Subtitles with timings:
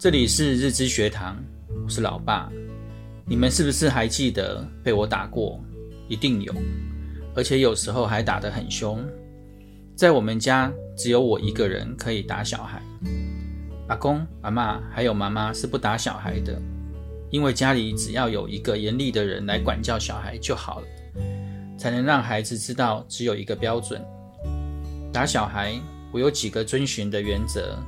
[0.00, 1.36] 这里是日知学堂，
[1.84, 2.50] 我是老爸。
[3.26, 5.62] 你们是不是还记得被我打过？
[6.08, 6.54] 一定有，
[7.36, 9.06] 而且有时候还打得很凶。
[9.94, 12.80] 在我们家，只有我一个人可以打小孩。
[13.88, 16.58] 阿公、阿嬷还有妈妈是不打小孩的，
[17.28, 20.86] 因为家里只要有一个严厉的人来管教小孩就好了，
[21.76, 24.02] 才能让孩子知道只有一个标准。
[25.12, 25.78] 打小孩，
[26.10, 27.78] 我有几个遵循的原则。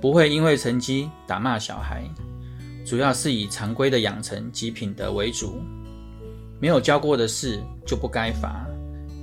[0.00, 2.04] 不会因为成绩打骂小孩，
[2.86, 5.60] 主要是以常规的养成及品德为主。
[6.60, 8.66] 没有教过的事就不该罚。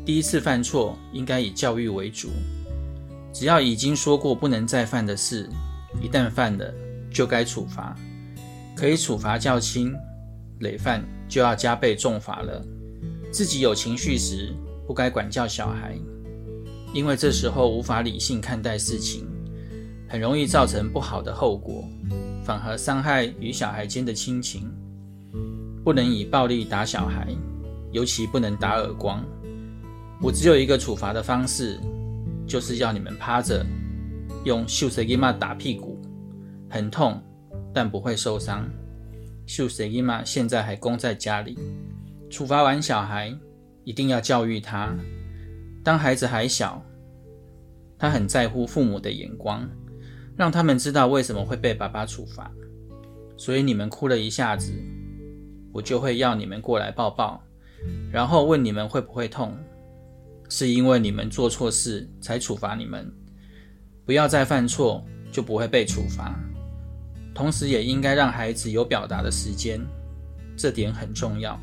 [0.05, 2.29] 第一次犯错应该以教育为主。
[3.33, 5.49] 只要已经说过不能再犯的事，
[6.01, 6.73] 一旦犯了
[7.11, 7.93] 就该处罚，
[8.75, 9.93] 可以处罚较轻，
[10.59, 12.61] 累犯就要加倍重罚了。
[13.31, 14.53] 自己有情绪时
[14.87, 15.97] 不该管教小孩，
[16.93, 19.27] 因为这时候无法理性看待事情。
[20.07, 21.83] 很容易造成不好的后果，
[22.43, 24.71] 反而伤害与小孩间的亲情。
[25.83, 27.27] 不能以暴力打小孩，
[27.91, 29.23] 尤其不能打耳光。
[30.21, 31.79] 我只有一个处罚的方式，
[32.47, 33.65] 就是要你们趴着，
[34.43, 35.99] 用秀色吉玛打屁股，
[36.69, 37.21] 很痛，
[37.73, 38.67] 但不会受伤。
[39.45, 41.57] 秀色吉玛现在还供在家里。
[42.29, 43.31] 处罚完小孩，
[43.83, 44.95] 一定要教育他。
[45.83, 46.83] 当孩子还小，
[47.99, 49.69] 他很在乎父母的眼光。
[50.37, 52.51] 让他们知道为什么会被爸爸处罚，
[53.37, 54.73] 所以你们哭了一下子，
[55.71, 57.41] 我就会要你们过来抱抱，
[58.11, 59.57] 然后问你们会不会痛，
[60.49, 63.09] 是因为你们做错事才处罚你们，
[64.05, 66.37] 不要再犯错就不会被处罚。
[67.33, 69.79] 同时也应该让孩子有表达的时间，
[70.57, 71.59] 这点很重要，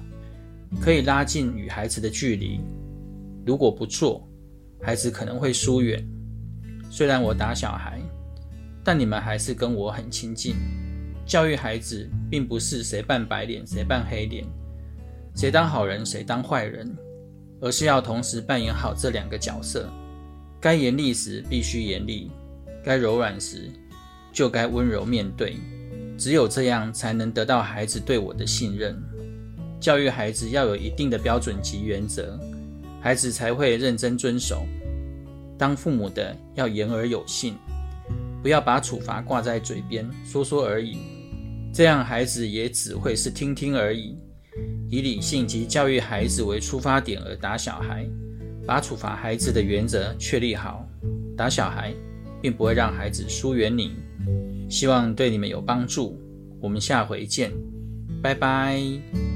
[0.80, 2.60] 可以拉近与孩子的距离。
[3.44, 4.26] 如果不做，
[4.80, 6.02] 孩子可能会疏远。
[6.90, 8.00] 虽然我打小孩。
[8.84, 10.56] 但你们还是跟我很亲近。
[11.24, 14.44] 教育孩子，并不是谁扮白脸谁扮黑脸，
[15.36, 16.92] 谁当好人谁当坏人，
[17.60, 19.88] 而是要同时扮演好这两个角色。
[20.60, 22.30] 该严厉时必须严厉，
[22.84, 23.70] 该柔软时
[24.32, 25.56] 就该温柔面对。
[26.18, 29.00] 只有这样，才能得到孩子对我的信任。
[29.80, 32.38] 教育孩子要有一定的标准及原则，
[33.00, 34.64] 孩子才会认真遵守。
[35.56, 37.56] 当父母的要言而有信。
[38.42, 40.98] 不要把处罚挂在嘴边，说说而已，
[41.72, 44.16] 这样孩子也只会是听听而已。
[44.90, 48.06] 以理性及教育孩子为出发点而打小孩，
[48.66, 50.86] 把处罚孩子的原则确立好，
[51.34, 51.94] 打小孩
[52.42, 53.92] 并不会让孩子疏远你。
[54.68, 56.20] 希望对你们有帮助，
[56.60, 57.50] 我们下回见，
[58.22, 59.31] 拜拜。